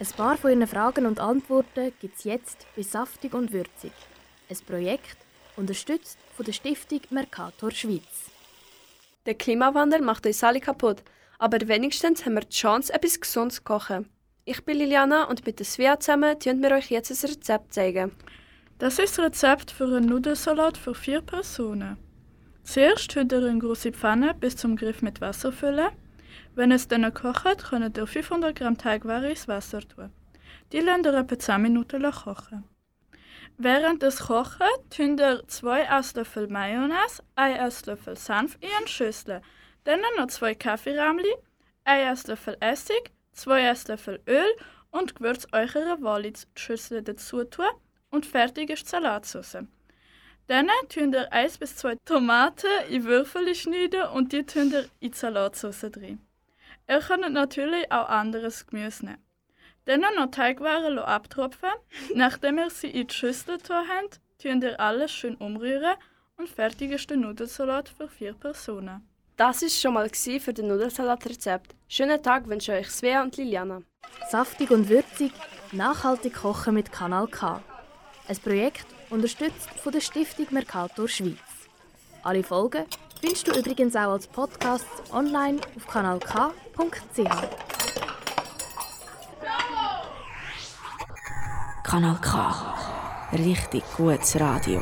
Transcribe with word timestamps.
Ein 0.00 0.06
paar 0.16 0.38
von 0.38 0.50
Ihren 0.50 0.66
Fragen 0.66 1.04
und 1.04 1.20
Antworten 1.20 1.92
gibt 2.00 2.16
es 2.16 2.24
jetzt 2.24 2.66
bei 2.74 2.80
Saftig 2.80 3.34
und 3.34 3.52
Würzig. 3.52 3.92
Ein 4.48 4.56
Projekt, 4.66 5.18
unterstützt 5.56 6.18
von 6.34 6.46
der 6.46 6.54
Stiftung 6.54 7.02
Mercator 7.10 7.70
Schweiz. 7.70 8.30
Der 9.26 9.34
Klimawandel 9.34 10.00
macht 10.00 10.24
uns 10.24 10.42
alle 10.42 10.60
kaputt, 10.60 11.02
aber 11.38 11.58
wenigstens 11.68 12.24
haben 12.24 12.32
wir 12.32 12.40
die 12.40 12.56
Chance, 12.56 12.94
etwas 12.94 13.20
Gesundes 13.20 13.56
zu 13.56 13.62
kochen. 13.62 14.08
Ich 14.46 14.64
bin 14.64 14.78
Liliana 14.78 15.24
und 15.24 15.44
mit 15.44 15.58
der 15.58 15.66
Svea 15.66 16.00
zusammen 16.00 16.40
tun 16.40 16.62
wir 16.62 16.70
euch 16.70 16.90
jetzt 16.90 17.10
ein 17.10 17.30
Rezept 17.30 17.74
zeigen. 17.74 18.12
Das 18.78 18.98
ist 18.98 19.18
das 19.18 19.26
Rezept 19.26 19.70
für 19.70 19.84
einen 19.84 20.06
Nudelsalat 20.06 20.78
für 20.78 20.94
vier 20.94 21.20
Personen. 21.20 21.98
Zuerst 22.64 23.12
könnt 23.12 23.32
ihr 23.34 23.44
eine 23.44 23.58
große 23.58 23.92
Pfanne 23.92 24.32
bis 24.32 24.56
zum 24.56 24.76
Griff 24.76 25.02
mit 25.02 25.20
Wasser 25.20 25.52
füllen. 25.52 25.90
Wenn 26.54 26.72
es 26.72 26.88
dann 26.88 27.12
kocht, 27.14 27.64
könnt 27.64 27.96
ihr 27.96 28.06
500 28.06 28.56
Gramm 28.56 28.78
Teigware 28.78 29.28
ins 29.28 29.48
Wasser 29.48 29.80
tun. 29.80 30.12
Die 30.72 30.80
lasst 30.80 31.06
ihr 31.06 31.14
etwa 31.14 31.38
10 31.38 31.62
Minuten 31.62 32.02
kochen. 32.02 32.64
Während 33.58 34.02
es 34.02 34.20
kocht, 34.20 34.60
tun 34.90 35.18
ihr 35.18 35.42
2 35.46 35.82
Esslöffel 35.82 36.48
Mayonnaise, 36.48 37.22
1 37.34 37.58
Esslöffel 37.58 38.16
Senf 38.16 38.56
in 38.60 38.70
eine 38.78 38.88
Schüssel, 38.88 39.42
dann 39.84 40.00
noch 40.16 40.28
2 40.28 40.54
Kaffeerämli, 40.54 41.34
1 41.84 42.20
Esslöffel 42.20 42.56
Essig, 42.60 43.12
2 43.32 43.68
Esslöffel 43.68 44.22
Öl 44.26 44.56
und 44.90 45.14
Gewürz 45.16 45.46
eurer 45.52 46.00
Wahl 46.02 46.26
in 46.26 46.34
die 46.34 46.60
Schüssel 46.60 47.02
dazu 47.02 47.44
tun 47.44 47.66
und 48.10 48.26
fertig 48.26 48.70
ist 48.70 48.86
die 48.86 48.90
Salatsauce. 48.90 49.58
Dann 50.50 50.66
tun 50.88 51.12
ihr 51.12 51.32
1 51.32 51.58
bis 51.58 51.76
2 51.76 51.94
Tomaten 52.04 52.66
in 52.88 53.04
Würfel 53.04 53.54
schneiden 53.54 54.02
und 54.14 54.32
die 54.32 54.44
tun 54.44 54.72
ihr 54.72 54.88
in 54.98 55.12
die 55.12 55.16
Salatsauce 55.16 55.92
drin. 55.92 56.18
Ihr 56.88 56.98
könnt 56.98 57.32
natürlich 57.32 57.92
auch 57.92 58.08
anderes 58.08 58.66
Gemüse 58.66 59.04
nehmen. 59.06 59.24
Dann 59.84 60.00
noch 60.00 60.32
Teigware 60.32 61.06
abtropfen. 61.06 61.70
Nachdem 62.16 62.58
ihr 62.58 62.68
sie 62.68 62.88
in 62.88 63.06
die 63.06 63.14
Schüssel 63.14 63.58
getan 63.58 63.86
habt, 63.88 64.20
tun 64.42 64.60
ihr 64.60 64.80
alles 64.80 65.12
schön 65.12 65.36
umrühren 65.36 65.94
und 66.36 66.48
fertig 66.48 66.90
ist 66.90 67.08
der 67.10 67.18
Nudelsalat 67.18 67.88
für 67.88 68.08
vier 68.08 68.34
Personen. 68.34 69.08
Das 69.36 69.62
ist 69.62 69.80
schon 69.80 69.94
mal 69.94 70.10
für 70.10 70.52
den 70.52 70.66
Nudelsalat-Rezept. 70.66 71.76
Schönen 71.86 72.20
Tag 72.24 72.48
wünsche 72.48 72.72
euch 72.72 72.90
Svea 72.90 73.22
und 73.22 73.36
Liliana. 73.36 73.82
Saftig 74.28 74.72
und 74.72 74.88
würzig, 74.88 75.30
nachhaltig 75.70 76.34
kochen 76.34 76.74
mit 76.74 76.90
Kanal 76.90 77.28
K. 77.28 77.62
Ein 78.28 78.36
Projekt 78.38 78.86
unterstützt 79.10 79.68
von 79.82 79.92
der 79.92 80.00
Stiftung 80.00 80.46
Mercator 80.50 81.08
Schweiz. 81.08 81.36
Alle 82.22 82.42
Folgen 82.42 82.84
findest 83.20 83.48
du 83.48 83.52
übrigens 83.52 83.96
auch 83.96 84.12
als 84.12 84.26
Podcast 84.26 84.86
online 85.12 85.60
auf 85.76 85.86
kanalk.ch. 85.86 87.20
Kanal 91.82 92.20
K. 92.20 92.76
Richtig 93.32 93.82
gutes 93.96 94.38
Radio. 94.38 94.80